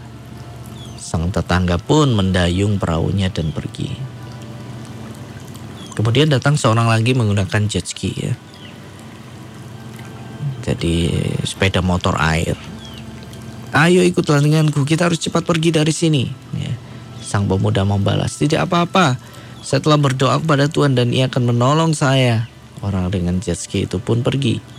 Sang 0.99 1.31
tetangga 1.31 1.79
pun 1.79 2.11
mendayung 2.11 2.75
perahunya 2.75 3.31
dan 3.31 3.55
pergi. 3.55 3.87
Kemudian 5.95 6.27
datang 6.27 6.59
seorang 6.59 6.91
lagi 6.91 7.15
menggunakan 7.15 7.71
jet 7.71 7.87
ski 7.87 8.11
ya. 8.11 8.35
Jadi 10.67 11.15
sepeda 11.47 11.79
motor 11.79 12.19
air. 12.19 12.59
Ayo 13.71 14.03
ikutlah 14.03 14.43
denganku, 14.43 14.83
kita 14.83 15.07
harus 15.07 15.23
cepat 15.23 15.47
pergi 15.47 15.71
dari 15.71 15.95
sini. 15.95 16.27
Ya. 16.59 16.75
Sang 17.23 17.47
pemuda 17.47 17.87
membalas, 17.87 18.35
tidak 18.35 18.67
apa-apa. 18.67 19.15
Saya 19.63 19.79
telah 19.79 19.95
berdoa 19.95 20.43
kepada 20.43 20.67
Tuhan 20.67 20.99
dan 20.99 21.15
ia 21.15 21.31
akan 21.31 21.55
menolong 21.55 21.95
saya. 21.95 22.51
Orang 22.83 23.07
dengan 23.15 23.39
jet 23.39 23.55
ski 23.55 23.87
itu 23.87 23.95
pun 24.03 24.27
pergi. 24.27 24.78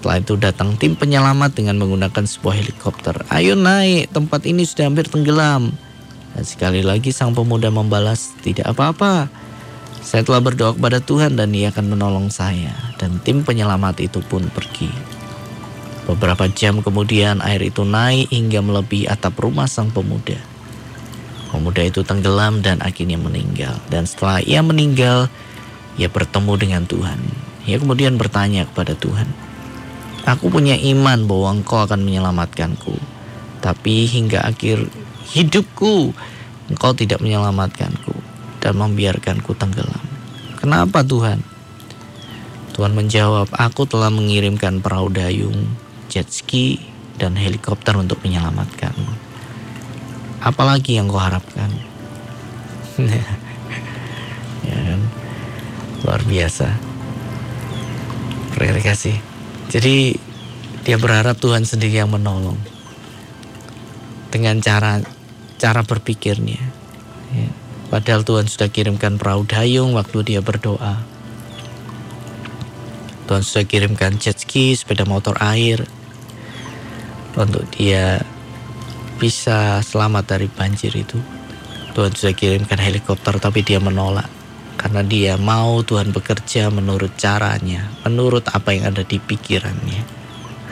Setelah 0.00 0.16
itu 0.16 0.34
datang 0.40 0.80
tim 0.80 0.96
penyelamat 0.96 1.60
dengan 1.60 1.76
menggunakan 1.76 2.24
sebuah 2.24 2.56
helikopter. 2.56 3.20
Ayo 3.28 3.52
naik, 3.52 4.08
tempat 4.08 4.48
ini 4.48 4.64
sudah 4.64 4.88
hampir 4.88 5.04
tenggelam. 5.04 5.76
Dan 6.32 6.44
sekali 6.48 6.80
lagi 6.80 7.12
sang 7.12 7.36
pemuda 7.36 7.68
membalas, 7.68 8.32
tidak 8.40 8.72
apa-apa. 8.72 9.28
Saya 10.00 10.24
telah 10.24 10.40
berdoa 10.40 10.72
kepada 10.72 11.04
Tuhan 11.04 11.36
dan 11.36 11.52
ia 11.52 11.68
akan 11.68 11.92
menolong 11.92 12.32
saya. 12.32 12.72
Dan 12.96 13.20
tim 13.20 13.44
penyelamat 13.44 14.00
itu 14.00 14.24
pun 14.24 14.48
pergi. 14.48 14.88
Beberapa 16.08 16.48
jam 16.48 16.80
kemudian 16.80 17.44
air 17.44 17.60
itu 17.60 17.84
naik 17.84 18.32
hingga 18.32 18.64
melebihi 18.64 19.04
atap 19.04 19.36
rumah 19.36 19.68
sang 19.68 19.92
pemuda. 19.92 20.40
Pemuda 21.52 21.84
itu 21.84 22.00
tenggelam 22.08 22.64
dan 22.64 22.80
akhirnya 22.80 23.20
meninggal. 23.20 23.76
Dan 23.92 24.08
setelah 24.08 24.40
ia 24.40 24.64
meninggal, 24.64 25.28
ia 26.00 26.08
bertemu 26.08 26.56
dengan 26.56 26.82
Tuhan. 26.88 27.20
Ia 27.68 27.76
kemudian 27.76 28.16
bertanya 28.16 28.64
kepada 28.64 28.96
Tuhan, 28.96 29.28
Aku 30.28 30.52
punya 30.52 30.76
iman 30.76 31.24
bahwa 31.24 31.48
engkau 31.56 31.80
akan 31.80 32.04
menyelamatkanku. 32.04 32.96
Tapi 33.60 34.08
hingga 34.08 34.44
akhir 34.44 34.88
hidupku, 35.32 36.12
engkau 36.68 36.92
tidak 36.92 37.20
menyelamatkanku 37.24 38.12
dan 38.60 38.76
membiarkanku 38.76 39.56
tenggelam. 39.56 40.04
Kenapa 40.60 41.00
Tuhan? 41.00 41.40
Tuhan 42.76 42.92
menjawab, 42.96 43.48
aku 43.56 43.88
telah 43.88 44.12
mengirimkan 44.12 44.80
perahu 44.80 45.12
dayung, 45.12 45.76
jet 46.08 46.28
ski, 46.28 46.80
dan 47.20 47.36
helikopter 47.36 47.96
untuk 47.96 48.20
menyelamatkanmu. 48.24 49.12
Apalagi 50.40 50.96
yang 50.96 51.12
kau 51.12 51.20
harapkan? 51.20 51.68
ya 54.68 54.78
kan? 54.80 55.00
Luar 56.00 56.22
biasa. 56.24 56.72
Terima 58.56 58.80
kasih. 58.80 59.29
Jadi 59.70 60.18
dia 60.82 60.98
berharap 60.98 61.38
Tuhan 61.38 61.62
sendiri 61.62 62.02
yang 62.02 62.10
menolong 62.10 62.58
dengan 64.34 64.58
cara 64.58 64.98
cara 65.62 65.86
berpikirnya. 65.86 66.58
Ya. 67.30 67.48
Padahal 67.86 68.26
Tuhan 68.26 68.50
sudah 68.50 68.66
kirimkan 68.66 69.14
perahu 69.14 69.46
dayung 69.46 69.94
waktu 69.94 70.26
dia 70.26 70.40
berdoa. 70.42 70.98
Tuhan 73.30 73.42
sudah 73.46 73.66
kirimkan 73.66 74.18
jet 74.18 74.42
ski, 74.42 74.74
sepeda 74.74 75.06
motor 75.06 75.38
air 75.38 75.86
untuk 77.38 77.62
dia 77.70 78.26
bisa 79.22 79.78
selamat 79.86 80.34
dari 80.34 80.50
banjir 80.50 80.90
itu. 80.98 81.22
Tuhan 81.94 82.10
sudah 82.10 82.34
kirimkan 82.34 82.82
helikopter 82.82 83.38
tapi 83.38 83.62
dia 83.62 83.78
menolak 83.78 84.39
karena 84.80 85.04
dia 85.04 85.36
mau 85.36 85.84
Tuhan 85.84 86.08
bekerja 86.08 86.72
menurut 86.72 87.12
caranya, 87.20 87.92
menurut 88.08 88.48
apa 88.48 88.72
yang 88.72 88.88
ada 88.88 89.04
di 89.04 89.20
pikirannya. 89.20 90.02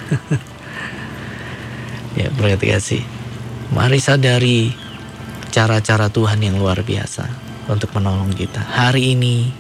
ya, 2.25 2.33
berarti 2.33 2.73
kasih. 2.73 3.05
Mari 3.69 4.01
sadari 4.01 4.73
cara-cara 5.53 6.09
Tuhan 6.09 6.41
yang 6.41 6.57
luar 6.57 6.81
biasa 6.81 7.29
untuk 7.69 7.93
menolong 7.93 8.33
kita. 8.33 8.65
Hari 8.65 9.13
ini 9.13 9.53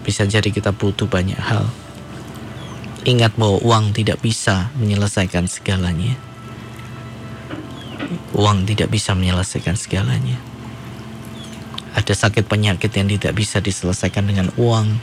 bisa 0.00 0.24
jadi 0.24 0.48
kita 0.48 0.72
butuh 0.72 1.04
banyak 1.04 1.36
hal. 1.36 1.68
Ingat 3.04 3.36
bahwa 3.36 3.60
uang 3.60 3.92
tidak 3.92 4.24
bisa 4.24 4.72
menyelesaikan 4.80 5.52
segalanya. 5.52 6.16
Uang 8.32 8.64
tidak 8.64 8.88
bisa 8.88 9.12
menyelesaikan 9.12 9.76
segalanya. 9.76 10.40
Ada 11.96 12.12
sakit 12.12 12.44
penyakit 12.44 12.92
yang 12.92 13.08
tidak 13.08 13.32
bisa 13.38 13.62
diselesaikan 13.62 14.28
dengan 14.28 14.52
uang. 14.58 14.98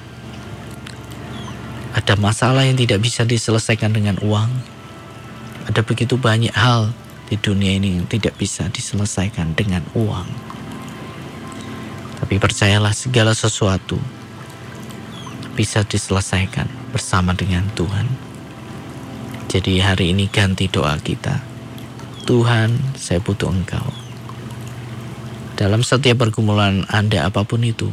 Ada 1.95 2.19
masalah 2.19 2.67
yang 2.67 2.75
tidak 2.75 3.01
bisa 3.01 3.23
diselesaikan 3.23 3.95
dengan 3.95 4.19
uang. 4.21 4.51
Ada 5.65 5.81
begitu 5.81 6.19
banyak 6.19 6.53
hal 6.53 6.93
di 7.31 7.39
dunia 7.41 7.79
ini 7.79 7.97
yang 7.97 8.05
tidak 8.05 8.37
bisa 8.37 8.69
diselesaikan 8.69 9.57
dengan 9.57 9.81
uang. 9.97 10.27
Tapi 12.21 12.35
percayalah 12.37 12.93
segala 12.93 13.33
sesuatu 13.33 13.97
bisa 15.55 15.87
diselesaikan 15.87 16.67
bersama 16.91 17.31
dengan 17.31 17.63
Tuhan. 17.73 18.05
Jadi 19.47 19.79
hari 19.79 20.11
ini 20.11 20.27
ganti 20.27 20.67
doa 20.67 20.99
kita. 20.99 21.39
Tuhan, 22.27 22.75
saya 22.99 23.23
butuh 23.23 23.47
Engkau. 23.47 23.87
Dalam 25.55 25.87
setiap 25.87 26.19
pergumulan 26.19 26.83
Anda 26.91 27.31
apa 27.31 27.47
pun 27.47 27.63
itu, 27.63 27.87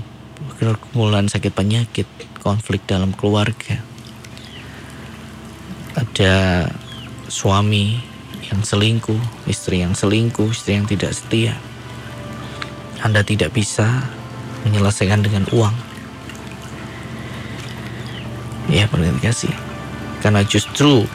pergumulan 0.59 1.31
sakit 1.31 1.55
penyakit, 1.55 2.11
konflik 2.43 2.83
dalam 2.91 3.15
keluarga, 3.15 3.79
ada 5.95 6.67
suami 7.31 8.03
yang 8.51 8.67
selingkuh, 8.67 9.47
istri 9.47 9.79
yang 9.87 9.95
selingkuh, 9.95 10.51
istri 10.51 10.75
yang 10.75 10.91
tidak 10.91 11.15
setia. 11.15 11.55
Anda 13.07 13.23
tidak 13.23 13.55
bisa 13.55 14.11
menyelesaikan 14.67 15.23
dengan 15.23 15.47
uang. 15.55 15.75
Ya, 18.71 18.91
perhatikan 18.91 19.23
kasih. 19.23 19.55
Karena 20.19 20.43
justru 20.47 21.07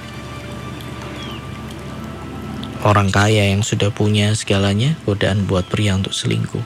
Orang 2.88 3.12
kaya 3.12 3.52
yang 3.52 3.68
sudah 3.68 3.92
punya 3.92 4.32
segalanya, 4.32 4.96
godaan 5.04 5.44
buat 5.44 5.68
pria 5.68 5.92
untuk 5.92 6.16
selingkuh. 6.16 6.64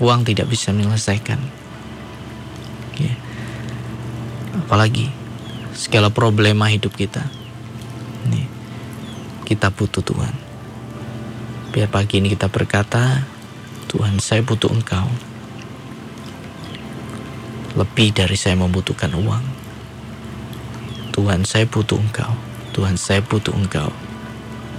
Uang 0.00 0.24
tidak 0.24 0.48
bisa 0.48 0.72
menyelesaikan. 0.72 1.36
Ya. 2.96 3.12
Apalagi 4.56 5.12
segala 5.76 6.08
problema 6.08 6.72
hidup 6.72 6.96
kita. 6.96 7.28
Nih, 8.32 8.48
kita 9.44 9.68
butuh 9.68 10.00
Tuhan. 10.00 10.32
Biar 11.68 11.92
pagi 11.92 12.16
ini 12.16 12.32
kita 12.32 12.48
berkata, 12.48 13.28
Tuhan 13.92 14.16
saya 14.24 14.40
butuh 14.40 14.72
Engkau. 14.72 15.04
Lebih 17.76 18.16
dari 18.16 18.40
saya 18.40 18.56
membutuhkan 18.56 19.12
uang. 19.12 19.44
Tuhan 21.12 21.44
saya 21.44 21.68
butuh 21.68 22.00
Engkau. 22.00 22.32
Tuhan 22.72 22.96
saya 22.96 23.20
butuh 23.20 23.52
Engkau 23.52 24.05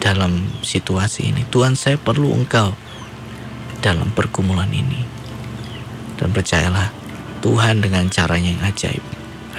dalam 0.08 0.48
situasi 0.64 1.36
ini. 1.36 1.44
Tuhan 1.52 1.76
saya 1.76 2.00
perlu 2.00 2.32
engkau 2.32 2.72
dalam 3.84 4.08
pergumulan 4.16 4.72
ini. 4.72 5.04
Dan 6.16 6.32
percayalah 6.32 6.96
Tuhan 7.44 7.84
dengan 7.84 8.08
caranya 8.08 8.56
yang 8.56 8.64
ajaib 8.64 9.04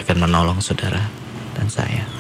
akan 0.01 0.17
menolong 0.25 0.65
saudara 0.65 1.05
dan 1.53 1.69
saya. 1.69 2.18